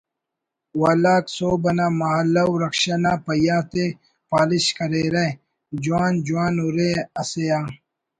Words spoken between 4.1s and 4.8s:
پالش